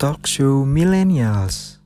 Talk 0.00 0.24
Show 0.24 0.64
Millennials. 0.64 1.76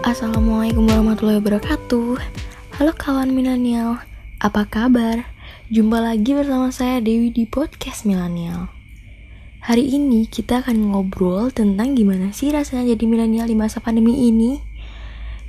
Assalamualaikum 0.00 0.88
warahmatullahi 0.88 1.44
wabarakatuh 1.44 2.16
Halo 2.80 2.92
kawan 2.96 3.36
milenial 3.36 4.00
Apa 4.40 4.64
kabar? 4.64 5.28
Jumpa 5.68 6.00
lagi 6.00 6.32
bersama 6.32 6.72
saya 6.72 7.04
Dewi 7.04 7.28
di 7.28 7.44
podcast 7.44 8.08
milenial 8.08 8.72
Hari 9.64 9.96
ini 9.96 10.28
kita 10.28 10.60
akan 10.60 10.92
ngobrol 10.92 11.48
tentang 11.48 11.96
gimana 11.96 12.36
sih 12.36 12.52
rasanya 12.52 12.92
jadi 12.92 13.04
milenial 13.08 13.48
di 13.48 13.56
masa 13.56 13.80
pandemi 13.80 14.28
ini 14.28 14.60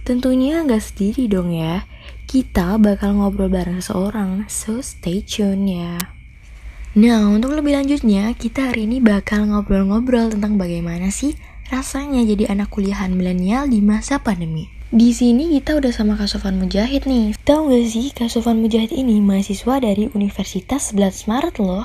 Tentunya 0.07 0.63
nggak 0.63 0.79
sendiri 0.79 1.27
dong 1.27 1.51
ya 1.51 1.83
Kita 2.23 2.79
bakal 2.79 3.19
ngobrol 3.19 3.51
bareng 3.51 3.83
seseorang 3.83 4.47
So 4.47 4.79
stay 4.79 5.19
tune 5.19 5.67
ya 5.67 6.15
Nah, 6.95 7.27
untuk 7.27 7.59
lebih 7.59 7.75
lanjutnya, 7.75 8.31
kita 8.39 8.71
hari 8.71 8.87
ini 8.87 9.03
bakal 9.03 9.51
ngobrol-ngobrol 9.51 10.31
tentang 10.31 10.55
bagaimana 10.55 11.11
sih 11.11 11.35
rasanya 11.67 12.23
jadi 12.23 12.55
anak 12.55 12.71
kuliahan 12.71 13.11
milenial 13.11 13.67
di 13.67 13.83
masa 13.83 14.23
pandemi. 14.23 14.71
Di 14.95 15.11
sini 15.11 15.59
kita 15.59 15.75
udah 15.75 15.91
sama 15.91 16.15
Kak 16.15 16.31
Sofan 16.31 16.55
Mujahid 16.55 17.03
nih. 17.03 17.35
Tahu 17.43 17.67
gak 17.67 17.85
sih 17.91 18.15
Kak 18.15 18.31
Sofan 18.31 18.63
Mujahid 18.63 18.95
ini 18.95 19.19
mahasiswa 19.19 19.75
dari 19.83 20.07
Universitas 20.15 20.95
11 20.95 21.27
Maret 21.27 21.59
loh. 21.59 21.83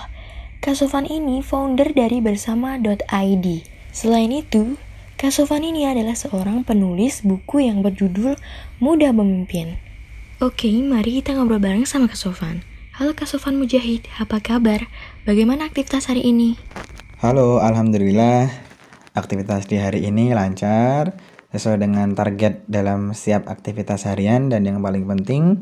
Kak 0.60 0.76
Sofan 0.76 1.08
ini 1.08 1.40
founder 1.40 1.96
dari 1.96 2.20
bersama.id. 2.20 3.46
Selain 3.96 4.28
itu, 4.28 4.76
Kak 5.16 5.32
Sofan 5.32 5.64
ini 5.64 5.88
adalah 5.88 6.12
seorang 6.12 6.68
penulis 6.68 7.24
buku 7.24 7.64
yang 7.64 7.80
berjudul 7.80 8.36
Mudah 8.76 9.08
Memimpin. 9.16 9.80
Oke, 10.36 10.68
mari 10.84 11.24
kita 11.24 11.32
ngobrol 11.32 11.64
bareng 11.64 11.88
sama 11.88 12.12
Kak 12.12 12.20
Sofan. 12.20 12.60
Halo 12.92 13.16
Kak 13.16 13.32
Sofan 13.32 13.56
Mujahid, 13.56 14.04
apa 14.20 14.36
kabar? 14.44 14.84
Bagaimana 15.24 15.64
aktivitas 15.64 16.12
hari 16.12 16.28
ini? 16.28 16.60
Halo, 17.24 17.64
Alhamdulillah 17.64 18.52
aktivitas 19.16 19.64
di 19.64 19.80
hari 19.80 20.04
ini 20.12 20.36
lancar 20.36 21.16
sesuai 21.56 21.88
dengan 21.88 22.12
target 22.12 22.68
dalam 22.68 23.16
setiap 23.16 23.48
aktivitas 23.48 24.04
harian 24.04 24.52
dan 24.52 24.68
yang 24.68 24.84
paling 24.84 25.08
penting 25.08 25.56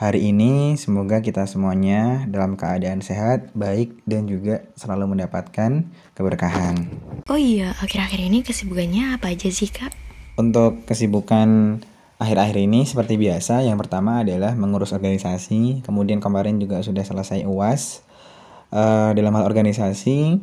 hari 0.00 0.32
ini 0.32 0.80
semoga 0.80 1.20
kita 1.20 1.44
semuanya 1.44 2.24
dalam 2.24 2.56
keadaan 2.56 3.04
sehat, 3.04 3.52
baik 3.52 4.00
dan 4.08 4.24
juga 4.24 4.64
selalu 4.72 5.12
mendapatkan 5.12 5.92
keberkahan. 6.16 6.88
Oh 7.28 7.36
iya, 7.36 7.76
akhir-akhir 7.76 8.16
ini 8.16 8.40
kesibukannya 8.40 9.20
apa 9.20 9.36
aja 9.36 9.52
sih 9.52 9.68
kak? 9.68 9.92
Untuk 10.40 10.88
kesibukan 10.88 11.84
akhir-akhir 12.16 12.64
ini 12.64 12.88
seperti 12.88 13.20
biasa, 13.20 13.60
yang 13.60 13.76
pertama 13.76 14.24
adalah 14.24 14.56
mengurus 14.56 14.96
organisasi, 14.96 15.84
kemudian 15.84 16.24
kemarin 16.24 16.56
juga 16.56 16.80
sudah 16.80 17.04
selesai 17.04 17.44
UAS. 17.44 18.00
Uh, 18.72 19.12
dalam 19.12 19.36
hal 19.36 19.44
organisasi, 19.44 20.40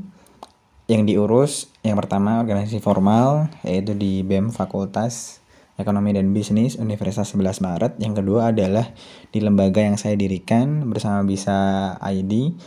yang 0.86 1.04
diurus 1.04 1.68
yang 1.84 2.00
pertama 2.00 2.40
organisasi 2.40 2.80
formal 2.80 3.52
yaitu 3.68 3.92
di 3.92 4.24
BEM 4.24 4.56
Fakultas 4.56 5.44
Ekonomi 5.78 6.10
dan 6.10 6.34
Bisnis 6.34 6.82
Universitas 6.82 7.30
11 7.38 7.62
Maret. 7.62 7.94
Yang 8.02 8.26
kedua 8.26 8.50
adalah 8.50 8.90
di 9.30 9.40
lembaga 9.46 9.86
yang 9.86 9.94
saya 9.94 10.18
dirikan 10.18 10.90
bersama 10.90 11.22
Bisa 11.22 11.94
ID. 12.02 12.58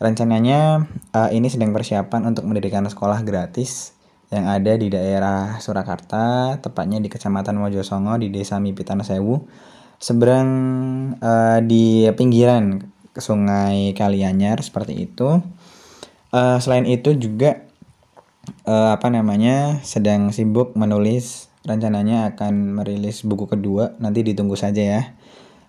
Rencananya 0.00 0.88
uh, 1.12 1.28
ini 1.32 1.52
sedang 1.52 1.76
persiapan 1.76 2.32
untuk 2.32 2.48
mendirikan 2.48 2.84
sekolah 2.88 3.20
gratis 3.28 3.92
yang 4.32 4.48
ada 4.48 4.74
di 4.74 4.88
daerah 4.88 5.60
Surakarta, 5.60 6.56
tepatnya 6.58 6.98
di 6.98 7.12
Kecamatan 7.12 7.60
Mojosongo 7.60 8.18
di 8.18 8.32
Desa 8.32 8.58
Mipitan 8.58 9.04
Sewu, 9.04 9.46
seberang 10.00 10.48
uh, 11.20 11.60
di 11.60 12.08
pinggiran 12.16 12.80
Sungai 13.14 13.92
Kalianyar 13.92 14.64
seperti 14.64 15.06
itu. 15.08 15.44
Uh, 16.32 16.58
selain 16.58 16.88
itu 16.88 17.12
juga 17.16 17.64
uh, 18.66 18.96
apa 18.96 19.08
namanya 19.08 19.80
sedang 19.86 20.34
sibuk 20.34 20.74
menulis 20.74 21.45
rencananya 21.66 22.32
akan 22.32 22.78
merilis 22.78 23.26
buku 23.26 23.50
kedua 23.50 23.98
nanti 23.98 24.22
ditunggu 24.22 24.54
saja 24.54 24.82
ya 24.82 25.02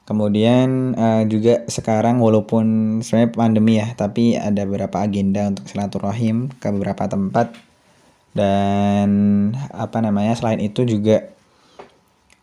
kemudian 0.07 0.95
uh, 0.95 1.27
juga 1.27 1.67
sekarang 1.67 2.23
walaupun 2.23 2.99
sebenarnya 3.03 3.31
pandemi 3.35 3.73
ya 3.81 3.91
tapi 3.97 4.39
ada 4.39 4.63
beberapa 4.63 5.03
agenda 5.03 5.51
untuk 5.51 5.67
silaturahim 5.67 6.53
ke 6.61 6.71
beberapa 6.71 7.11
tempat 7.11 7.51
dan 8.31 9.09
apa 9.73 9.97
namanya 9.99 10.37
selain 10.37 10.63
itu 10.63 10.87
juga 10.87 11.27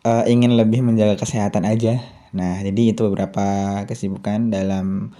uh, 0.05 0.27
ingin 0.29 0.53
lebih 0.59 0.85
menjaga 0.85 1.17
kesehatan 1.17 1.65
aja 1.65 2.03
nah 2.35 2.61
jadi 2.61 2.93
itu 2.93 3.07
beberapa 3.07 3.81
kesibukan 3.89 4.51
dalam 4.51 5.15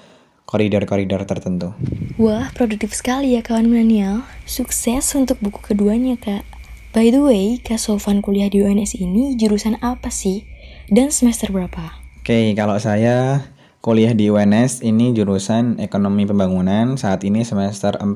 koridor-koridor 0.46 1.26
tertentu. 1.26 1.74
Wah, 2.22 2.54
produktif 2.54 2.94
sekali 2.94 3.34
ya 3.34 3.42
kawan 3.42 3.66
milenial. 3.66 4.24
Sukses 4.46 5.10
untuk 5.18 5.42
buku 5.42 5.60
keduanya, 5.60 6.16
Kak. 6.22 6.55
By 6.96 7.12
the 7.12 7.20
way, 7.20 7.60
Kak 7.60 7.76
Sofan 7.76 8.24
kuliah 8.24 8.48
di 8.48 8.64
UNS 8.64 8.96
ini 9.04 9.36
jurusan 9.36 9.76
apa 9.84 10.08
sih? 10.08 10.48
Dan 10.88 11.12
semester 11.12 11.52
berapa? 11.52 11.92
Oke, 12.24 12.56
kalau 12.56 12.80
saya 12.80 13.44
kuliah 13.84 14.16
di 14.16 14.32
UNS 14.32 14.80
ini 14.80 15.12
jurusan 15.12 15.76
Ekonomi 15.84 16.24
Pembangunan. 16.24 16.96
Saat 16.96 17.28
ini 17.28 17.44
semester 17.44 18.00
4 18.00 18.16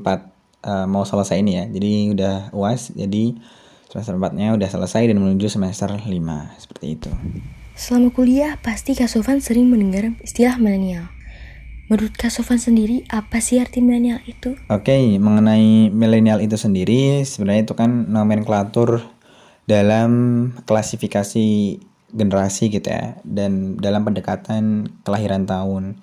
eh, 0.64 0.86
mau 0.88 1.04
selesai 1.04 1.44
ini 1.44 1.60
ya. 1.60 1.68
Jadi 1.68 2.16
udah 2.16 2.56
UAS, 2.56 2.96
jadi 2.96 3.36
semester 3.92 4.16
4-nya 4.16 4.56
udah 4.56 4.68
selesai 4.72 5.12
dan 5.12 5.20
menuju 5.20 5.52
semester 5.52 5.92
5, 6.00 6.08
seperti 6.56 6.96
itu. 6.96 7.12
Selama 7.76 8.08
kuliah, 8.16 8.56
pasti 8.64 8.96
Kak 8.96 9.12
Sofan 9.12 9.44
sering 9.44 9.68
mendengar 9.68 10.08
istilah 10.24 10.56
milenial. 10.56 11.12
Menurut 11.90 12.14
Kak 12.14 12.30
Sofan 12.30 12.62
sendiri, 12.62 13.02
apa 13.10 13.42
sih 13.42 13.58
arti 13.58 13.82
milenial 13.82 14.22
itu? 14.22 14.54
Oke, 14.70 14.94
okay, 14.94 15.18
mengenai 15.18 15.90
milenial 15.90 16.38
itu 16.38 16.54
sendiri, 16.54 17.26
sebenarnya 17.26 17.66
itu 17.66 17.74
kan 17.74 18.06
nomenklatur 18.06 19.02
dalam 19.66 20.10
klasifikasi 20.70 21.46
generasi 22.14 22.70
gitu 22.70 22.86
ya, 22.86 23.18
dan 23.26 23.74
dalam 23.82 24.06
pendekatan 24.06 24.86
kelahiran 25.02 25.50
tahun. 25.50 25.98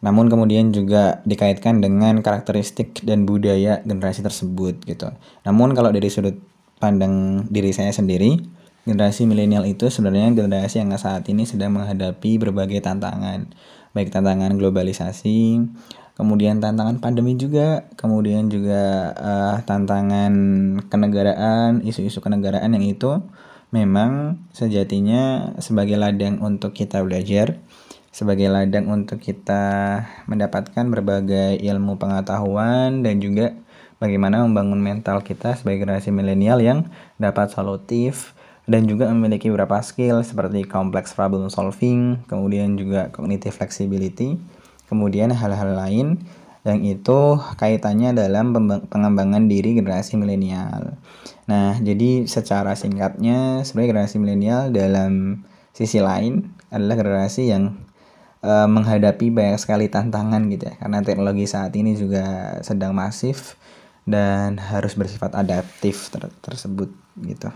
Namun 0.00 0.32
kemudian 0.32 0.72
juga 0.72 1.20
dikaitkan 1.28 1.84
dengan 1.84 2.24
karakteristik 2.24 3.04
dan 3.04 3.28
budaya 3.28 3.84
generasi 3.84 4.24
tersebut 4.24 4.80
gitu. 4.88 5.12
Namun 5.44 5.76
kalau 5.76 5.92
dari 5.92 6.08
sudut 6.08 6.40
pandang 6.80 7.44
diri 7.52 7.76
saya 7.76 7.92
sendiri, 7.92 8.40
generasi 8.88 9.28
milenial 9.28 9.68
itu 9.68 9.92
sebenarnya 9.92 10.32
generasi 10.32 10.80
yang 10.80 10.96
saat 10.96 11.28
ini 11.28 11.44
sedang 11.44 11.76
menghadapi 11.76 12.40
berbagai 12.40 12.80
tantangan 12.80 13.52
baik 13.98 14.14
tantangan 14.14 14.54
globalisasi, 14.54 15.58
kemudian 16.14 16.62
tantangan 16.62 17.02
pandemi 17.02 17.34
juga, 17.34 17.90
kemudian 17.98 18.46
juga 18.46 19.10
uh, 19.18 19.56
tantangan 19.66 20.32
kenegaraan, 20.86 21.82
isu-isu 21.82 22.22
kenegaraan 22.22 22.78
yang 22.78 22.86
itu 22.86 23.18
memang 23.74 24.38
sejatinya 24.54 25.50
sebagai 25.58 25.98
ladang 25.98 26.38
untuk 26.38 26.78
kita 26.78 27.02
belajar, 27.02 27.58
sebagai 28.14 28.46
ladang 28.46 28.86
untuk 28.86 29.18
kita 29.18 30.06
mendapatkan 30.30 30.86
berbagai 30.86 31.58
ilmu 31.58 31.98
pengetahuan 31.98 33.02
dan 33.02 33.18
juga 33.18 33.58
bagaimana 33.98 34.46
membangun 34.46 34.78
mental 34.78 35.26
kita 35.26 35.58
sebagai 35.58 35.82
generasi 35.82 36.14
milenial 36.14 36.62
yang 36.62 36.86
dapat 37.18 37.50
solutif, 37.50 38.37
dan 38.68 38.84
juga 38.84 39.08
memiliki 39.08 39.48
beberapa 39.48 39.80
skill 39.80 40.20
seperti 40.20 40.68
complex 40.68 41.16
problem 41.16 41.48
solving, 41.48 42.20
kemudian 42.28 42.76
juga 42.76 43.08
cognitive 43.08 43.56
flexibility, 43.56 44.36
kemudian 44.92 45.32
hal-hal 45.32 45.72
lain 45.72 46.20
yang 46.68 46.84
itu 46.84 47.40
kaitannya 47.56 48.12
dalam 48.12 48.52
pengembangan 48.92 49.48
diri 49.48 49.72
generasi 49.72 50.20
milenial. 50.20 51.00
Nah, 51.48 51.80
jadi 51.80 52.28
secara 52.28 52.76
singkatnya 52.76 53.64
sebenarnya 53.64 53.90
generasi 53.96 54.16
milenial 54.20 54.68
dalam 54.68 55.42
sisi 55.72 56.04
lain 56.04 56.52
adalah 56.68 57.00
generasi 57.00 57.48
yang 57.48 57.72
uh, 58.44 58.68
menghadapi 58.68 59.32
banyak 59.32 59.56
sekali 59.56 59.88
tantangan 59.88 60.44
gitu 60.52 60.68
ya. 60.68 60.74
Karena 60.76 61.00
teknologi 61.00 61.48
saat 61.48 61.72
ini 61.72 61.96
juga 61.96 62.58
sedang 62.60 62.92
masif 62.92 63.56
dan 64.04 64.60
harus 64.60 64.92
bersifat 64.92 65.32
adaptif 65.32 66.12
ter 66.12 66.28
tersebut 66.44 66.92
gitu. 67.24 67.48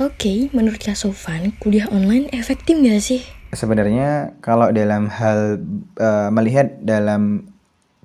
Oke, 0.00 0.16
okay, 0.16 0.38
menurut 0.56 0.80
Kak 0.80 0.96
Sofan, 0.96 1.52
kuliah 1.60 1.84
online 1.92 2.32
efektif 2.32 2.72
nggak 2.72 3.04
sih? 3.04 3.20
Sebenarnya 3.52 4.32
kalau 4.40 4.72
dalam 4.72 5.12
hal 5.12 5.60
uh, 6.00 6.32
melihat 6.32 6.72
dalam 6.80 7.52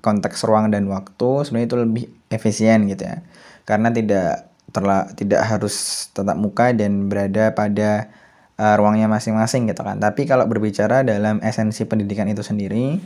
konteks 0.04 0.44
ruang 0.44 0.68
dan 0.68 0.92
waktu 0.92 1.48
sebenarnya 1.48 1.68
itu 1.72 1.78
lebih 1.80 2.04
efisien 2.28 2.84
gitu 2.84 3.00
ya. 3.00 3.24
Karena 3.64 3.88
tidak 3.88 4.52
terla 4.76 5.08
tidak 5.16 5.40
harus 5.48 6.04
tetap 6.12 6.36
muka 6.36 6.76
dan 6.76 7.08
berada 7.08 7.56
pada 7.56 8.12
uh, 8.60 8.76
ruangnya 8.76 9.08
masing-masing 9.08 9.64
gitu 9.64 9.80
kan. 9.80 9.96
Tapi 9.96 10.28
kalau 10.28 10.44
berbicara 10.44 11.00
dalam 11.00 11.40
esensi 11.40 11.88
pendidikan 11.88 12.28
itu 12.28 12.44
sendiri, 12.44 13.00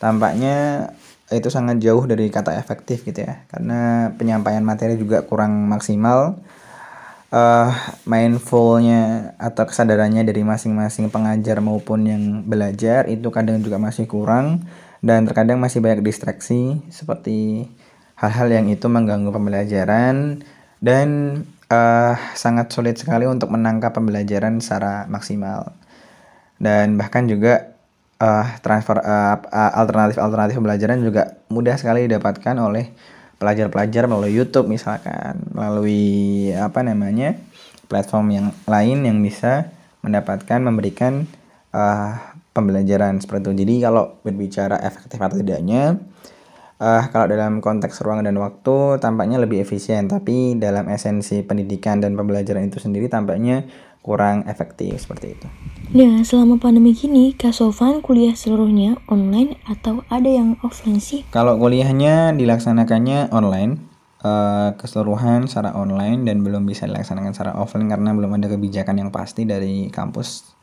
tampaknya 0.00 0.88
itu 1.28 1.52
sangat 1.52 1.84
jauh 1.84 2.08
dari 2.08 2.32
kata 2.32 2.56
efektif 2.56 3.04
gitu 3.04 3.28
ya. 3.28 3.44
Karena 3.52 4.08
penyampaian 4.16 4.64
materi 4.64 4.96
juga 4.96 5.20
kurang 5.20 5.68
maksimal 5.68 6.40
uh, 7.32 7.72
mindfulnya 8.04 9.34
atau 9.40 9.64
kesadarannya 9.64 10.22
dari 10.22 10.44
masing-masing 10.44 11.08
pengajar 11.08 11.58
maupun 11.64 12.06
yang 12.06 12.22
belajar 12.44 13.08
itu 13.08 13.32
kadang 13.32 13.64
juga 13.64 13.80
masih 13.80 14.04
kurang 14.06 14.68
dan 15.02 15.26
terkadang 15.26 15.58
masih 15.58 15.82
banyak 15.82 16.04
distraksi 16.04 16.78
seperti 16.92 17.66
hal-hal 18.14 18.46
yang 18.54 18.70
itu 18.70 18.86
mengganggu 18.86 19.34
pembelajaran 19.34 20.46
dan 20.78 21.08
uh, 21.66 22.14
sangat 22.38 22.70
sulit 22.70 22.94
sekali 23.00 23.26
untuk 23.26 23.50
menangkap 23.50 23.90
pembelajaran 23.90 24.62
secara 24.62 25.10
maksimal. 25.10 25.74
Dan 26.62 26.94
bahkan 26.94 27.26
juga 27.26 27.74
uh, 28.22 28.46
transfer 28.62 29.02
uh, 29.02 29.42
alternatif-alternatif 29.50 30.54
pembelajaran 30.54 31.02
juga 31.02 31.42
mudah 31.50 31.74
sekali 31.74 32.06
didapatkan 32.06 32.54
oleh 32.62 32.94
pelajar-pelajar 33.42 34.06
melalui 34.06 34.38
YouTube 34.38 34.70
misalkan 34.70 35.42
melalui 35.50 36.54
apa 36.54 36.86
namanya 36.86 37.34
platform 37.90 38.26
yang 38.30 38.46
lain 38.70 39.02
yang 39.02 39.18
bisa 39.18 39.74
mendapatkan 40.06 40.62
memberikan 40.62 41.26
uh, 41.74 42.14
pembelajaran 42.54 43.18
seperti 43.18 43.50
itu. 43.50 43.52
Jadi 43.66 43.74
kalau 43.82 44.22
berbicara 44.22 44.78
efektif 44.80 45.18
atau 45.18 45.36
tidaknya, 45.42 45.98
uh, 46.78 47.04
kalau 47.10 47.26
dalam 47.26 47.58
konteks 47.58 48.00
ruang 48.00 48.22
dan 48.22 48.38
waktu 48.38 49.02
tampaknya 49.02 49.42
lebih 49.42 49.60
efisien, 49.60 50.06
tapi 50.06 50.56
dalam 50.56 50.86
esensi 50.88 51.42
pendidikan 51.42 51.98
dan 51.98 52.14
pembelajaran 52.14 52.68
itu 52.68 52.78
sendiri 52.78 53.10
tampaknya 53.10 53.66
kurang 54.02 54.44
efektif 54.50 54.98
seperti 54.98 55.38
itu. 55.38 55.46
Nah, 55.92 56.26
selama 56.26 56.58
pandemi 56.58 56.90
gini, 56.92 57.32
Kak 57.38 57.54
Sofan 57.54 58.02
kuliah 58.02 58.34
seluruhnya 58.34 58.98
online 59.06 59.60
atau 59.64 60.02
ada 60.10 60.26
yang 60.26 60.58
offline 60.66 60.98
sih? 60.98 61.22
Kalau 61.30 61.54
kuliahnya 61.60 62.34
dilaksanakannya 62.34 63.30
online, 63.30 63.92
uh, 64.22 64.74
keseluruhan 64.78 65.50
secara 65.50 65.74
online 65.76 66.24
dan 66.24 66.40
belum 66.40 66.64
bisa 66.64 66.88
dilaksanakan 66.88 67.34
secara 67.34 67.52
offline 67.58 67.90
karena 67.90 68.14
belum 68.14 68.40
ada 68.40 68.48
kebijakan 68.50 69.02
yang 69.04 69.10
pasti 69.10 69.44
dari 69.44 69.90
kampus 69.92 70.54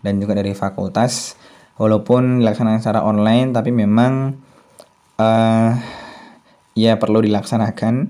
dan 0.00 0.22
juga 0.22 0.38
dari 0.38 0.54
fakultas 0.54 1.34
walaupun 1.76 2.42
dilaksanakan 2.42 2.80
secara 2.80 3.00
online 3.02 3.50
tapi 3.50 3.70
memang 3.74 4.38
uh, 5.18 5.70
ya 6.78 6.94
perlu 6.96 7.22
dilaksanakan 7.22 8.08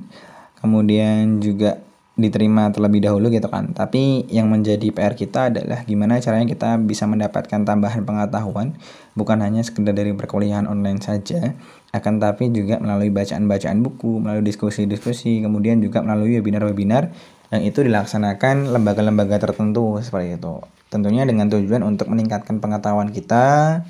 kemudian 0.61 1.41
juga 1.41 1.81
diterima 2.19 2.69
terlebih 2.75 3.07
dahulu 3.07 3.31
gitu 3.31 3.47
kan. 3.47 3.71
Tapi 3.71 4.27
yang 4.29 4.51
menjadi 4.51 4.91
PR 4.91 5.15
kita 5.15 5.55
adalah 5.55 5.87
gimana 5.87 6.19
caranya 6.19 6.51
kita 6.51 6.75
bisa 6.83 7.07
mendapatkan 7.07 7.63
tambahan 7.63 8.03
pengetahuan 8.03 8.75
bukan 9.15 9.39
hanya 9.41 9.63
sekedar 9.63 9.95
dari 9.95 10.13
perkuliahan 10.13 10.67
online 10.67 10.99
saja 10.99 11.55
akan 11.95 12.21
tapi 12.21 12.53
juga 12.53 12.77
melalui 12.83 13.09
bacaan-bacaan 13.09 13.81
buku 13.81 14.21
melalui 14.21 14.45
diskusi-diskusi 14.45 15.41
kemudian 15.41 15.81
juga 15.81 16.05
melalui 16.05 16.37
webinar-webinar 16.37 17.15
yang 17.49 17.63
itu 17.65 17.81
dilaksanakan 17.81 18.69
lembaga-lembaga 18.69 19.41
tertentu 19.41 19.97
seperti 20.05 20.37
itu. 20.37 20.61
Tentunya 20.93 21.25
dengan 21.25 21.49
tujuan 21.49 21.81
untuk 21.81 22.13
meningkatkan 22.13 22.61
pengetahuan 22.61 23.09
kita 23.09 23.81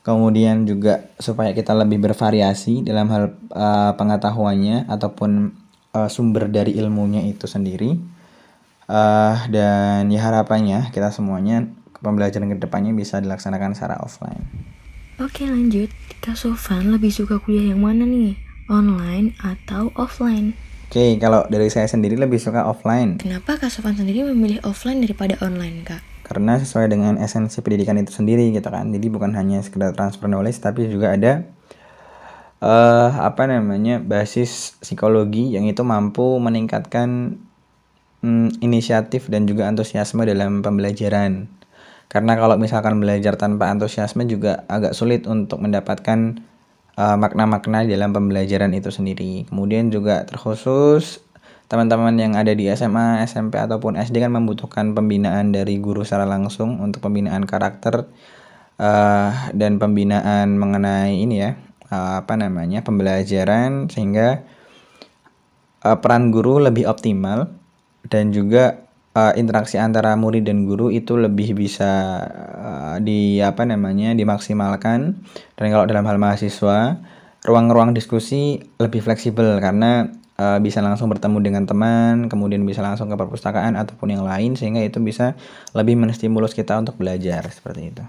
kemudian 0.00 0.64
juga 0.64 1.12
supaya 1.20 1.52
kita 1.52 1.76
lebih 1.76 2.00
bervariasi 2.00 2.84
dalam 2.84 3.08
hal 3.12 3.36
uh, 3.52 3.92
pengetahuannya 3.96 4.88
ataupun 4.88 5.59
uh, 5.94 6.08
sumber 6.10 6.46
dari 6.46 6.76
ilmunya 6.78 7.24
itu 7.26 7.46
sendiri 7.50 7.98
uh, 8.90 9.36
dan 9.50 10.10
ya 10.10 10.20
harapannya 10.26 10.90
kita 10.90 11.14
semuanya 11.14 11.66
pembelajaran 12.00 12.50
ke 12.50 12.58
depannya 12.58 12.96
bisa 12.96 13.20
dilaksanakan 13.20 13.76
secara 13.76 14.00
offline. 14.00 14.42
Oke 15.20 15.44
lanjut, 15.44 15.92
Kak 16.24 16.32
Sofan 16.32 16.96
lebih 16.96 17.12
suka 17.12 17.36
kuliah 17.36 17.76
yang 17.76 17.84
mana 17.84 18.08
nih? 18.08 18.40
Online 18.72 19.36
atau 19.44 19.92
offline? 19.98 20.56
Oke, 20.88 21.20
kalau 21.20 21.44
dari 21.46 21.68
saya 21.68 21.86
sendiri 21.86 22.16
lebih 22.16 22.40
suka 22.40 22.64
offline. 22.64 23.20
Kenapa 23.20 23.60
Kak 23.60 23.68
Sofan 23.68 24.00
sendiri 24.00 24.24
memilih 24.24 24.64
offline 24.64 25.04
daripada 25.04 25.36
online, 25.44 25.84
Kak? 25.84 26.00
Karena 26.24 26.56
sesuai 26.56 26.88
dengan 26.88 27.20
esensi 27.20 27.60
pendidikan 27.60 28.00
itu 28.00 28.16
sendiri 28.16 28.48
gitu 28.54 28.66
kan. 28.72 28.88
Jadi 28.90 29.06
bukan 29.12 29.36
hanya 29.36 29.60
sekedar 29.60 29.92
transfer 29.92 30.24
knowledge 30.24 30.62
tapi 30.62 30.88
juga 30.88 31.12
ada 31.12 31.46
uh, 32.60 33.10
apa 33.18 33.48
namanya 33.48 33.98
basis 33.98 34.76
psikologi 34.78 35.56
yang 35.56 35.66
itu 35.66 35.82
mampu 35.82 36.38
meningkatkan 36.38 37.40
um, 38.22 38.48
inisiatif 38.60 39.26
dan 39.32 39.48
juga 39.48 39.66
antusiasme 39.66 40.22
dalam 40.24 40.60
pembelajaran. 40.60 41.48
Karena 42.10 42.34
kalau 42.34 42.58
misalkan 42.58 42.98
belajar 42.98 43.38
tanpa 43.38 43.70
antusiasme 43.70 44.26
juga 44.26 44.66
agak 44.66 44.98
sulit 44.98 45.30
untuk 45.30 45.62
mendapatkan 45.62 46.42
uh, 46.98 47.16
makna-makna 47.16 47.86
dalam 47.86 48.10
pembelajaran 48.10 48.74
itu 48.74 48.90
sendiri. 48.90 49.46
Kemudian 49.46 49.94
juga 49.94 50.26
terkhusus 50.26 51.22
teman-teman 51.70 52.18
yang 52.18 52.34
ada 52.34 52.50
di 52.50 52.66
SMA, 52.74 53.22
SMP 53.30 53.62
ataupun 53.62 53.94
SD 53.94 54.18
kan 54.18 54.34
membutuhkan 54.34 54.90
pembinaan 54.90 55.54
dari 55.54 55.78
guru 55.78 56.02
secara 56.02 56.26
langsung 56.26 56.82
untuk 56.82 56.98
pembinaan 57.06 57.46
karakter 57.46 58.10
uh, 58.82 59.30
dan 59.54 59.78
pembinaan 59.78 60.58
mengenai 60.58 61.14
ini 61.14 61.36
ya 61.38 61.69
uh, 61.90 62.22
apa 62.24 62.34
namanya 62.38 62.80
pembelajaran 62.80 63.90
sehingga 63.92 64.46
uh, 65.84 65.98
peran 65.98 66.32
guru 66.32 66.62
lebih 66.62 66.86
optimal 66.88 67.50
dan 68.08 68.32
juga 68.32 68.86
uh, 69.14 69.34
interaksi 69.36 69.76
antara 69.76 70.14
murid 70.16 70.46
dan 70.46 70.64
guru 70.64 70.88
itu 70.88 71.18
lebih 71.18 71.58
bisa 71.58 72.24
uh, 72.56 72.96
di 73.02 73.42
apa 73.42 73.66
namanya 73.66 74.16
dimaksimalkan 74.16 75.20
dan 75.58 75.66
kalau 75.68 75.84
dalam 75.84 76.06
hal 76.06 76.16
mahasiswa 76.16 76.98
ruang-ruang 77.44 77.96
diskusi 77.96 78.60
lebih 78.76 79.00
fleksibel 79.00 79.60
karena 79.60 80.08
uh, 80.40 80.58
bisa 80.60 80.80
langsung 80.80 81.08
bertemu 81.08 81.38
dengan 81.40 81.64
teman, 81.68 82.28
kemudian 82.28 82.64
bisa 82.64 82.80
langsung 82.80 83.08
ke 83.08 83.16
perpustakaan 83.16 83.76
ataupun 83.76 84.12
yang 84.16 84.24
lain 84.24 84.56
sehingga 84.56 84.80
itu 84.80 85.00
bisa 85.00 85.36
lebih 85.76 85.96
menstimulus 86.00 86.56
kita 86.56 86.76
untuk 86.76 86.96
belajar 86.96 87.44
seperti 87.48 87.92
itu. 87.92 88.04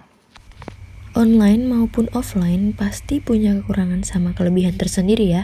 Online 1.11 1.67
maupun 1.67 2.07
offline 2.15 2.71
pasti 2.71 3.19
punya 3.19 3.51
kekurangan 3.59 4.07
sama 4.07 4.31
kelebihan 4.31 4.79
tersendiri 4.79 5.27
ya. 5.27 5.43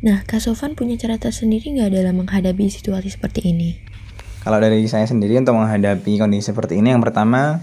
Nah, 0.00 0.24
Kak 0.24 0.40
Sofan 0.40 0.72
punya 0.72 0.96
cara 0.96 1.20
tersendiri 1.20 1.68
nggak 1.68 1.92
dalam 1.92 2.24
menghadapi 2.24 2.72
situasi 2.72 3.12
seperti 3.12 3.52
ini? 3.52 3.76
Kalau 4.40 4.56
dari 4.56 4.80
saya 4.88 5.04
sendiri 5.04 5.36
untuk 5.36 5.60
menghadapi 5.60 6.16
kondisi 6.16 6.48
seperti 6.48 6.80
ini, 6.80 6.96
yang 6.96 7.04
pertama 7.04 7.60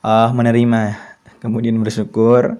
uh, 0.00 0.32
menerima, 0.32 0.96
kemudian 1.44 1.76
bersyukur, 1.84 2.56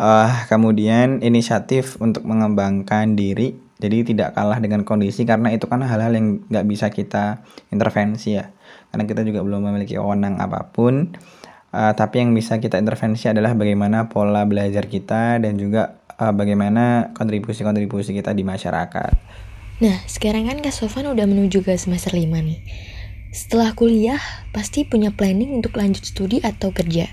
uh, 0.00 0.32
kemudian 0.48 1.20
inisiatif 1.20 2.00
untuk 2.00 2.24
mengembangkan 2.24 3.20
diri. 3.20 3.52
Jadi 3.76 4.16
tidak 4.16 4.32
kalah 4.32 4.56
dengan 4.64 4.88
kondisi 4.88 5.28
karena 5.28 5.52
itu 5.52 5.68
kan 5.68 5.84
hal-hal 5.84 6.16
yang 6.16 6.40
nggak 6.48 6.64
bisa 6.64 6.88
kita 6.88 7.44
intervensi 7.68 8.40
ya. 8.40 8.48
Karena 8.88 9.04
kita 9.04 9.20
juga 9.28 9.44
belum 9.44 9.68
memiliki 9.68 10.00
wewenang 10.00 10.40
apa 10.40 10.72
pun 10.72 11.12
Uh, 11.74 11.92
tapi 11.92 12.22
yang 12.22 12.32
bisa 12.32 12.56
kita 12.62 12.78
intervensi 12.78 13.28
adalah 13.28 13.52
bagaimana 13.52 14.08
pola 14.08 14.46
belajar 14.46 14.86
kita 14.86 15.42
dan 15.42 15.58
juga 15.58 16.00
uh, 16.16 16.32
bagaimana 16.32 17.12
kontribusi-kontribusi 17.12 18.16
kita 18.16 18.32
di 18.32 18.46
masyarakat. 18.46 19.12
Nah, 19.76 19.96
sekarang 20.08 20.48
kan 20.48 20.58
Kak 20.64 20.72
Sofan 20.72 21.04
udah 21.04 21.28
menuju 21.28 21.60
ke 21.60 21.76
semester 21.76 22.16
5 22.16 22.32
nih. 22.32 22.60
Setelah 23.28 23.76
kuliah, 23.76 24.22
pasti 24.56 24.88
punya 24.88 25.12
planning 25.12 25.52
untuk 25.52 25.76
lanjut 25.76 26.00
studi 26.00 26.40
atau 26.40 26.72
kerja. 26.72 27.12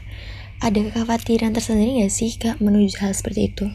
Ada 0.63 0.79
kekhawatiran 0.87 1.51
tersendiri 1.51 1.99
gak 2.07 2.13
sih 2.15 2.31
Kak 2.39 2.63
menuju 2.63 3.03
hal 3.03 3.11
seperti 3.11 3.51
itu? 3.51 3.67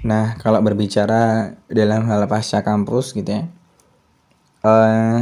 Nah, 0.00 0.40
kalau 0.40 0.64
berbicara 0.64 1.52
dalam 1.68 2.08
hal 2.08 2.24
pasca 2.24 2.64
kampus 2.64 3.12
gitu 3.12 3.36
ya, 3.36 3.42
uh, 4.64 5.20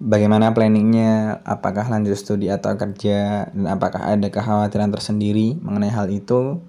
bagaimana 0.00 0.56
planningnya 0.56 1.44
apakah 1.44 1.84
lanjut 1.92 2.16
studi 2.16 2.48
atau 2.48 2.72
kerja 2.74 3.46
dan 3.52 3.66
apakah 3.68 4.16
ada 4.16 4.32
kekhawatiran 4.32 4.88
tersendiri 4.88 5.60
mengenai 5.60 5.92
hal 5.92 6.08
itu? 6.08 6.64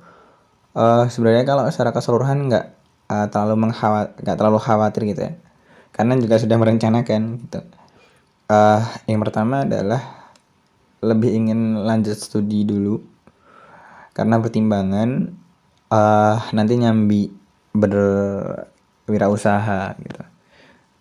Uh, 0.76 1.08
sebenarnya 1.08 1.48
kalau 1.48 1.64
secara 1.72 1.96
keseluruhan 1.96 2.52
nggak 2.52 2.76
uh, 3.08 3.32
terlalu 3.32 3.56
menghawat 3.68 4.20
nggak 4.20 4.36
terlalu 4.36 4.60
khawatir 4.60 5.04
gitu 5.16 5.32
ya. 5.32 5.34
Karena 5.96 6.20
juga 6.20 6.36
sudah 6.40 6.58
merencanakan 6.60 7.40
gitu. 7.48 7.60
Uh, 8.52 8.84
yang 9.08 9.24
pertama 9.24 9.64
adalah 9.64 10.36
lebih 11.00 11.32
ingin 11.32 11.88
lanjut 11.88 12.20
studi 12.20 12.68
dulu. 12.68 13.00
Karena 14.12 14.44
pertimbangan 14.44 15.32
uh, 15.88 16.36
nanti 16.52 16.76
nyambi 16.76 17.32
berwirausaha 17.72 19.96
gitu. 20.04 20.20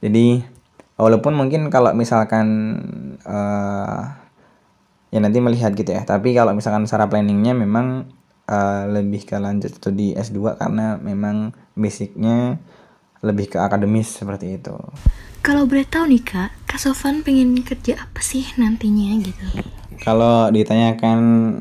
Jadi 0.00 0.40
walaupun 1.00 1.32
mungkin 1.32 1.72
kalau 1.72 1.96
misalkan 1.96 2.46
uh, 3.24 4.20
ya 5.10 5.18
nanti 5.18 5.38
melihat 5.42 5.74
gitu 5.74 5.90
ya. 5.90 6.04
Tapi 6.06 6.36
kalau 6.36 6.54
misalkan 6.54 6.86
secara 6.86 7.10
planningnya 7.10 7.56
memang 7.56 8.12
uh, 8.46 8.84
lebih 8.86 9.26
ke 9.26 9.36
lanjut 9.40 9.74
studi 9.74 10.14
S2 10.14 10.60
karena 10.60 11.00
memang 11.00 11.56
basicnya 11.74 12.60
lebih 13.20 13.52
ke 13.52 13.58
akademis 13.60 14.20
seperti 14.20 14.60
itu. 14.60 14.76
Kalau 15.40 15.64
boleh 15.64 15.88
tahu 15.88 16.08
nih 16.12 16.22
kak 16.24 16.50
kak 16.68 16.80
Sofan 16.80 17.24
pengen 17.24 17.56
kerja 17.64 17.96
apa 17.96 18.20
sih 18.20 18.44
nantinya 18.60 19.16
gitu? 19.24 19.46
Kalau 20.00 20.48
ditanyakan 20.48 21.18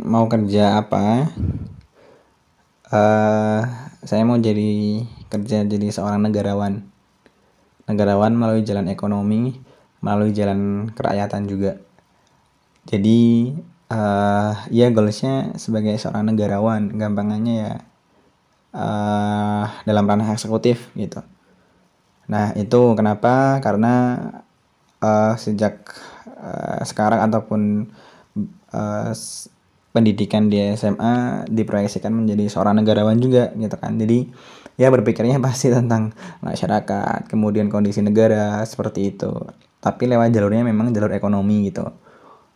mau 0.07 0.27
kerja 0.31 0.79
apa 0.79 1.27
uh, 2.91 3.61
saya 4.03 4.23
mau 4.23 4.39
jadi 4.39 5.03
kerja 5.27 5.67
jadi 5.67 5.87
seorang 5.91 6.27
negarawan 6.27 6.87
negarawan 7.89 8.37
melalui 8.37 8.61
jalan 8.61 8.85
ekonomi 8.87 9.57
melalui 9.99 10.31
jalan 10.31 10.93
kerakyatan 10.93 11.49
juga. 11.49 11.81
Jadi 12.87 13.51
uh, 13.91 14.53
ya 14.71 14.87
goalsnya 14.93 15.57
sebagai 15.59 15.97
seorang 15.99 16.29
negarawan 16.29 16.93
gampangannya 16.95 17.55
ya 17.59 17.73
uh, 18.73 19.65
dalam 19.83 20.05
ranah 20.07 20.31
eksekutif 20.31 20.93
gitu. 20.95 21.19
Nah 22.29 22.53
itu 22.55 22.81
kenapa? 22.95 23.59
Karena 23.59 24.15
uh, 25.01 25.33
sejak 25.35 25.83
uh, 26.39 26.81
sekarang 26.85 27.25
ataupun 27.27 27.89
uh, 28.71 29.11
pendidikan 29.89 30.47
di 30.47 30.61
SMA 30.77 31.45
diproyeksikan 31.49 32.13
menjadi 32.13 32.45
seorang 32.47 32.77
negarawan 32.79 33.17
juga 33.17 33.51
gitu 33.57 33.75
kan. 33.75 33.97
Jadi 33.97 34.29
ya 34.79 34.87
berpikirnya 34.87 35.37
pasti 35.45 35.67
tentang 35.67 36.15
masyarakat 36.39 37.27
kemudian 37.27 37.67
kondisi 37.67 37.99
negara 37.99 38.63
seperti 38.63 39.11
itu. 39.13 39.35
Tapi 39.83 40.07
lewat 40.07 40.31
jalurnya 40.31 40.63
memang 40.63 40.95
jalur 40.95 41.11
ekonomi 41.11 41.67
gitu. 41.67 41.91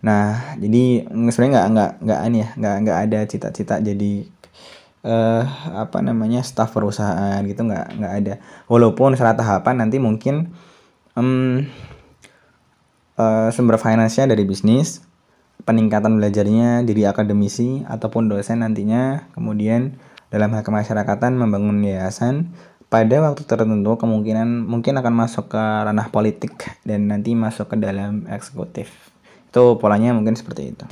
Nah 0.03 0.55
jadi 0.55 1.07
sebenarnya 1.11 1.51
nggak 1.51 1.67
nggak 1.75 1.91
nggak 2.07 2.19
aneh 2.23 2.39
ya 2.39 2.49
nggak 2.55 2.75
nggak 2.87 2.97
ada 3.07 3.19
cita-cita 3.27 3.75
jadi 3.79 4.27
uh, 5.03 5.43
apa 5.83 5.99
namanya 5.99 6.43
staf 6.43 6.71
perusahaan 6.71 7.43
gitu 7.43 7.61
nggak 7.67 7.99
nggak 7.99 8.13
ada. 8.23 8.33
Walaupun 8.71 9.19
secara 9.19 9.35
tahapan 9.35 9.83
nanti 9.83 9.99
mungkin 9.99 10.55
um, 11.19 11.63
uh, 13.19 13.47
sumber 13.51 13.75
finansinya 13.79 14.31
dari 14.31 14.47
bisnis 14.47 15.03
peningkatan 15.63 16.19
belajarnya 16.19 16.83
diri 16.83 17.07
akademisi 17.07 17.87
ataupun 17.87 18.27
dosen 18.27 18.67
nantinya 18.67 19.31
kemudian 19.31 19.95
dalam 20.33 20.49
hal 20.57 20.65
kemasyarakatan 20.65 21.37
membangun 21.37 21.77
yayasan 21.85 22.57
pada 22.89 23.21
waktu 23.21 23.45
tertentu 23.45 23.93
kemungkinan 24.01 24.65
mungkin 24.65 24.97
akan 24.97 25.13
masuk 25.13 25.53
ke 25.53 25.61
ranah 25.61 26.09
politik 26.09 26.57
dan 26.81 27.05
nanti 27.05 27.37
masuk 27.37 27.69
ke 27.69 27.77
dalam 27.77 28.25
eksekutif. 28.25 28.89
Itu 29.53 29.77
polanya 29.77 30.17
mungkin 30.17 30.33
seperti 30.33 30.73
itu. 30.73 30.85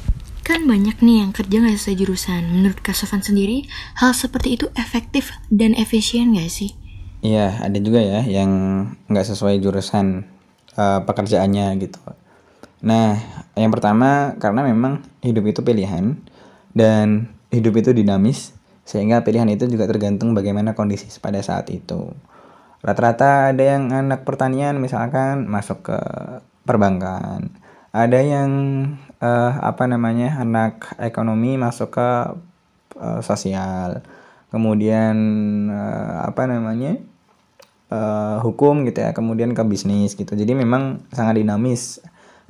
Kan 0.45 0.69
banyak 0.69 1.01
nih 1.01 1.25
yang 1.25 1.33
kerja 1.33 1.57
nggak 1.57 1.77
sesuai 1.77 1.98
jurusan. 1.98 2.41
Menurut 2.53 2.77
Kak 2.86 2.93
Sofan 2.93 3.25
sendiri 3.25 3.65
hal 3.98 4.13
seperti 4.13 4.62
itu 4.62 4.69
efektif 4.77 5.33
dan 5.50 5.74
efisien 5.74 6.38
nggak 6.38 6.50
sih? 6.50 6.77
Iya 7.25 7.62
ada 7.62 7.77
juga 7.81 8.01
ya 8.01 8.25
yang 8.25 8.50
nggak 9.10 9.25
sesuai 9.25 9.62
jurusan 9.62 10.25
uh, 10.77 11.01
pekerjaannya 11.05 11.81
gitu. 11.81 12.01
Nah, 12.81 13.17
yang 13.53 13.69
pertama 13.69 14.33
karena 14.41 14.65
memang 14.65 15.05
hidup 15.21 15.53
itu 15.53 15.62
pilihan 15.62 16.17
dan 16.74 17.29
hidup 17.53 17.77
itu 17.77 17.93
dinamis 17.93 18.57
sehingga 18.85 19.21
pilihan 19.21 19.47
itu 19.50 19.69
juga 19.69 19.85
tergantung 19.85 20.33
bagaimana 20.33 20.73
kondisi 20.73 21.07
pada 21.21 21.39
saat 21.39 21.69
itu. 21.69 22.11
Rata-rata 22.81 23.53
ada 23.53 23.61
yang 23.61 23.93
anak 23.93 24.25
pertanian 24.25 24.81
misalkan 24.81 25.45
masuk 25.45 25.93
ke 25.93 26.00
perbankan. 26.65 27.53
Ada 27.93 28.19
yang 28.23 28.51
uh, 29.21 29.51
apa 29.61 29.85
namanya 29.85 30.41
anak 30.41 30.97
ekonomi 30.97 31.61
masuk 31.61 31.93
ke 31.93 32.09
uh, 32.97 33.21
sosial. 33.21 34.01
Kemudian 34.50 35.15
uh, 35.69 36.25
apa 36.25 36.50
namanya 36.50 36.97
uh, 37.93 38.41
hukum 38.41 38.81
gitu 38.89 39.05
ya. 39.05 39.13
Kemudian 39.13 39.53
ke 39.53 39.61
bisnis 39.61 40.17
gitu. 40.17 40.33
Jadi 40.33 40.57
memang 40.57 41.05
sangat 41.13 41.38
dinamis 41.38 42.01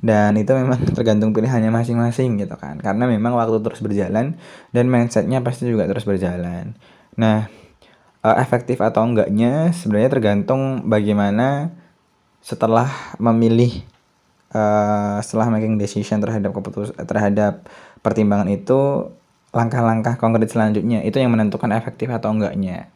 dan 0.02 0.34
itu 0.34 0.50
memang 0.52 0.82
tergantung 0.98 1.30
pilihannya 1.30 1.70
masing-masing 1.70 2.36
gitu 2.42 2.58
kan. 2.58 2.82
Karena 2.82 3.06
memang 3.06 3.38
waktu 3.38 3.62
terus 3.62 3.80
berjalan 3.80 4.36
dan 4.74 4.84
mindsetnya 4.90 5.40
pasti 5.40 5.70
juga 5.70 5.86
terus 5.86 6.02
berjalan. 6.02 6.74
Nah 7.14 7.46
uh, 8.26 8.36
efektif 8.42 8.82
atau 8.82 9.06
enggaknya 9.06 9.70
sebenarnya 9.70 10.10
tergantung 10.10 10.90
bagaimana 10.90 11.70
setelah 12.42 12.90
memilih 13.22 13.86
uh, 14.50 15.22
setelah 15.22 15.46
making 15.54 15.78
decision 15.78 16.18
terhadap 16.18 16.50
keputus 16.50 16.90
terhadap 17.06 17.70
pertimbangan 18.02 18.50
itu 18.50 19.06
langkah-langkah 19.54 20.18
konkret 20.18 20.50
selanjutnya 20.50 21.04
itu 21.06 21.22
yang 21.22 21.30
menentukan 21.30 21.70
efektif 21.70 22.10
atau 22.10 22.34
enggaknya. 22.34 22.90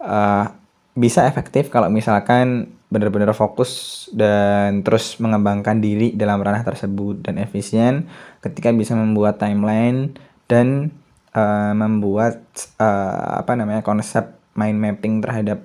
Uh, 0.00 0.48
bisa 0.96 1.28
efektif 1.28 1.68
kalau 1.70 1.92
misalkan 1.92 2.72
benar-benar 2.90 3.30
fokus 3.38 4.06
dan 4.10 4.82
terus 4.82 5.14
mengembangkan 5.22 5.78
diri 5.78 6.10
dalam 6.18 6.42
ranah 6.42 6.66
tersebut 6.66 7.22
dan 7.22 7.38
efisien 7.38 8.10
ketika 8.42 8.74
bisa 8.74 8.98
membuat 8.98 9.38
timeline 9.38 10.18
dan 10.50 10.90
uh, 11.30 11.70
membuat 11.70 12.42
uh, 12.82 13.38
apa 13.38 13.54
namanya 13.54 13.86
konsep 13.86 14.34
mind 14.58 14.78
mapping 14.82 15.22
terhadap 15.22 15.62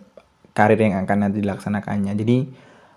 karir 0.53 0.77
yang 0.79 1.01
akan 1.01 1.27
nanti 1.27 1.41
dilaksanakannya. 1.41 2.13
Jadi 2.13 2.37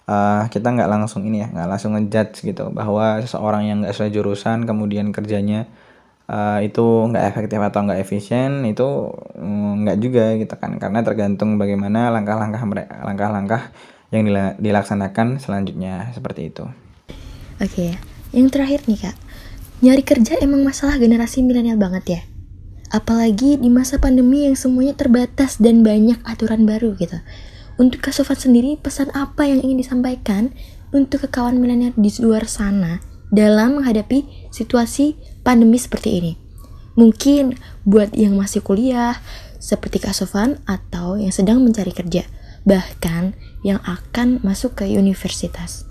uh, 0.06 0.44
kita 0.52 0.76
nggak 0.76 0.90
langsung 0.92 1.24
ini 1.24 1.42
ya 1.42 1.48
nggak 1.48 1.68
langsung 1.68 1.96
ngejudge 1.96 2.44
gitu 2.44 2.68
bahwa 2.68 3.24
seseorang 3.24 3.64
yang 3.64 3.76
nggak 3.80 3.96
sesuai 3.96 4.12
jurusan 4.12 4.68
kemudian 4.68 5.08
kerjanya 5.10 5.64
uh, 6.28 6.60
itu 6.60 6.84
nggak 6.84 7.24
efektif 7.34 7.58
atau 7.64 7.80
nggak 7.88 8.00
efisien 8.04 8.62
itu 8.68 9.08
mm, 9.40 9.88
nggak 9.88 9.98
juga 10.04 10.36
gitu 10.36 10.54
kan. 10.60 10.76
Karena 10.76 11.00
tergantung 11.00 11.56
bagaimana 11.56 12.12
langkah-langkah 12.12 12.62
mereka 12.68 12.94
langkah-langkah 13.02 13.72
yang 14.08 14.28
dilaksanakan 14.56 15.36
selanjutnya 15.36 16.12
seperti 16.16 16.48
itu. 16.48 16.64
Oke, 17.60 17.98
yang 18.32 18.48
terakhir 18.48 18.86
nih 18.88 19.08
kak, 19.08 19.16
nyari 19.84 20.02
kerja 20.04 20.40
emang 20.40 20.64
masalah 20.64 20.96
generasi 20.96 21.44
milenial 21.44 21.76
banget 21.76 22.04
ya. 22.06 22.20
Apalagi 22.88 23.60
di 23.60 23.68
masa 23.68 24.00
pandemi 24.00 24.48
yang 24.48 24.56
semuanya 24.56 24.96
terbatas 24.96 25.60
dan 25.60 25.84
banyak 25.84 26.16
aturan 26.24 26.64
baru 26.64 26.96
gitu. 26.96 27.20
Untuk 27.78 28.02
Kak 28.02 28.16
Sofat 28.16 28.42
sendiri, 28.42 28.74
pesan 28.74 29.12
apa 29.14 29.46
yang 29.46 29.62
ingin 29.62 29.78
disampaikan 29.78 30.50
untuk 30.90 31.22
ke 31.22 31.28
kawan 31.30 31.60
milenial 31.60 31.94
di 31.94 32.10
luar 32.18 32.48
sana 32.48 32.98
dalam 33.28 33.78
menghadapi 33.78 34.50
situasi 34.50 35.14
pandemi 35.44 35.76
seperti 35.76 36.10
ini? 36.18 36.32
Mungkin 36.98 37.54
buat 37.86 38.16
yang 38.16 38.34
masih 38.34 38.64
kuliah, 38.64 39.20
seperti 39.62 40.02
Kak 40.02 40.16
Sofan, 40.16 40.58
atau 40.66 41.20
yang 41.20 41.30
sedang 41.30 41.62
mencari 41.62 41.94
kerja 41.94 42.26
bahkan 42.64 43.34
yang 43.66 43.82
akan 43.84 44.40
masuk 44.42 44.82
ke 44.82 44.84
universitas. 44.88 45.84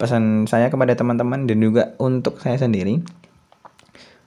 Pesan 0.00 0.48
saya 0.48 0.72
kepada 0.72 0.96
teman-teman 0.96 1.44
dan 1.44 1.60
juga 1.60 1.92
untuk 2.00 2.40
saya 2.40 2.56
sendiri, 2.56 3.04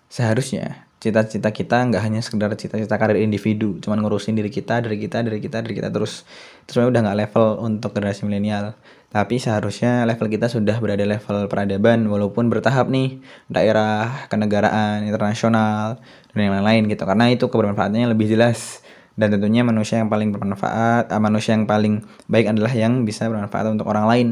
seharusnya 0.06 0.86
cita-cita 1.04 1.52
kita 1.52 1.84
nggak 1.90 2.00
hanya 2.00 2.22
sekedar 2.24 2.54
cita-cita 2.56 2.96
karir 2.96 3.20
individu, 3.20 3.82
cuman 3.84 4.00
ngurusin 4.06 4.40
diri 4.40 4.48
kita, 4.48 4.80
dari 4.80 4.96
kita, 4.96 5.20
dari 5.20 5.44
kita, 5.44 5.60
dari 5.60 5.76
kita 5.76 5.90
terus 5.92 6.24
terus 6.64 6.88
udah 6.88 7.04
nggak 7.04 7.18
level 7.28 7.48
untuk 7.60 7.92
generasi 7.92 8.24
milenial. 8.24 8.78
Tapi 9.12 9.38
seharusnya 9.38 10.08
level 10.08 10.32
kita 10.32 10.48
sudah 10.48 10.80
berada 10.80 11.04
level 11.04 11.52
peradaban 11.52 12.08
walaupun 12.08 12.48
bertahap 12.48 12.88
nih 12.88 13.20
daerah 13.52 14.26
kenegaraan 14.32 15.04
internasional 15.04 16.00
dan 16.32 16.40
yang 16.40 16.54
lain-lain 16.62 16.90
gitu 16.90 17.04
karena 17.06 17.30
itu 17.30 17.46
kebermanfaatannya 17.52 18.10
lebih 18.10 18.30
jelas 18.32 18.83
dan 19.14 19.30
tentunya 19.30 19.62
manusia 19.62 20.02
yang 20.02 20.10
paling 20.10 20.34
bermanfaat 20.34 21.14
uh, 21.14 21.22
manusia 21.22 21.54
yang 21.54 21.70
paling 21.70 22.02
baik 22.26 22.50
adalah 22.50 22.74
yang 22.74 23.06
bisa 23.06 23.30
bermanfaat 23.30 23.70
untuk 23.70 23.86
orang 23.90 24.06
lain. 24.10 24.28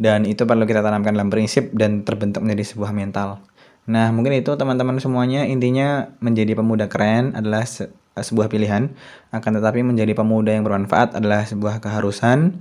Dan 0.00 0.24
itu 0.24 0.48
perlu 0.48 0.64
kita 0.64 0.80
tanamkan 0.80 1.12
dalam 1.12 1.28
prinsip 1.28 1.72
dan 1.76 2.04
terbentuk 2.08 2.40
menjadi 2.40 2.72
sebuah 2.72 2.92
mental. 2.92 3.40
Nah 3.88 4.08
mungkin 4.12 4.36
itu 4.36 4.52
teman-teman 4.56 4.96
semuanya. 5.00 5.44
Intinya 5.44 6.12
menjadi 6.20 6.56
pemuda 6.56 6.88
keren 6.88 7.36
adalah 7.36 7.64
se 7.64 7.92
sebuah 8.16 8.52
pilihan. 8.52 8.92
Akan 9.32 9.56
tetapi 9.56 9.80
menjadi 9.80 10.12
pemuda 10.12 10.52
yang 10.52 10.64
bermanfaat 10.64 11.16
adalah 11.16 11.44
sebuah 11.44 11.80
keharusan. 11.80 12.60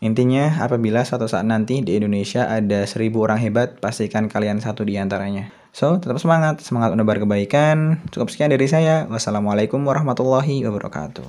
Intinya, 0.00 0.64
apabila 0.64 1.04
suatu 1.04 1.28
saat 1.28 1.44
nanti 1.44 1.84
di 1.84 2.00
Indonesia 2.00 2.48
ada 2.48 2.88
seribu 2.88 3.20
orang 3.20 3.36
hebat, 3.36 3.76
pastikan 3.84 4.32
kalian 4.32 4.56
satu 4.56 4.80
di 4.80 4.96
antaranya. 4.96 5.59
So, 5.70 6.02
tetap 6.02 6.18
semangat, 6.18 6.58
semangat 6.66 6.94
menebar 6.94 7.22
kebaikan. 7.22 8.02
Cukup 8.10 8.28
sekian 8.28 8.50
dari 8.50 8.66
saya. 8.66 9.06
Wassalamualaikum 9.06 9.78
warahmatullahi 9.86 10.66
wabarakatuh. 10.66 11.26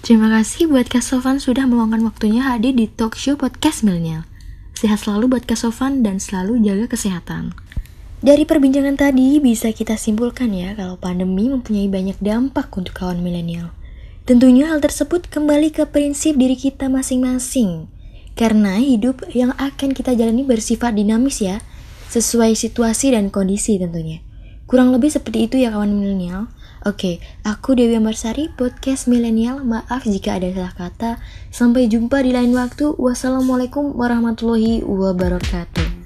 Terima 0.00 0.32
kasih 0.32 0.72
buat 0.72 0.88
Kak 0.88 1.04
Sofan 1.04 1.44
sudah 1.44 1.68
meluangkan 1.68 2.00
waktunya 2.00 2.40
hadir 2.40 2.72
di 2.72 2.88
talk 2.88 3.20
show 3.20 3.36
podcast 3.36 3.84
Milenial. 3.84 4.24
Sehat 4.72 5.04
selalu 5.04 5.36
buat 5.36 5.44
Kak 5.44 5.60
Sofan 5.60 6.00
dan 6.00 6.16
selalu 6.16 6.64
jaga 6.64 6.88
kesehatan. 6.88 7.52
Dari 8.20 8.48
perbincangan 8.48 9.00
tadi 9.00 9.40
bisa 9.40 9.72
kita 9.72 9.96
simpulkan 9.96 10.52
ya 10.52 10.76
kalau 10.76 11.00
pandemi 11.00 11.48
mempunyai 11.48 11.88
banyak 11.88 12.20
dampak 12.20 12.68
untuk 12.76 12.92
kawan 12.92 13.20
milenial. 13.20 13.72
Tentunya 14.28 14.68
hal 14.68 14.84
tersebut 14.84 15.24
kembali 15.28 15.72
ke 15.72 15.88
prinsip 15.88 16.36
diri 16.36 16.52
kita 16.52 16.92
masing-masing. 16.92 17.88
Karena 18.36 18.76
hidup 18.76 19.24
yang 19.32 19.56
akan 19.56 19.96
kita 19.96 20.12
jalani 20.12 20.44
bersifat 20.44 20.96
dinamis 20.96 21.40
ya, 21.40 21.64
sesuai 22.10 22.58
situasi 22.58 23.14
dan 23.14 23.30
kondisi 23.30 23.78
tentunya. 23.78 24.20
Kurang 24.66 24.90
lebih 24.90 25.10
seperti 25.10 25.46
itu 25.46 25.56
ya 25.62 25.70
kawan 25.74 25.94
milenial. 25.94 26.50
Oke, 26.86 27.20
aku 27.44 27.76
Dewi 27.76 28.00
Marsari, 28.00 28.48
podcast 28.50 29.04
milenial. 29.10 29.62
Maaf 29.62 30.08
jika 30.08 30.38
ada 30.38 30.48
salah 30.50 30.74
kata. 30.74 31.10
Sampai 31.52 31.86
jumpa 31.86 32.22
di 32.22 32.32
lain 32.32 32.56
waktu. 32.56 32.96
Wassalamualaikum 32.96 33.92
warahmatullahi 33.98 34.80
wabarakatuh. 34.86 35.99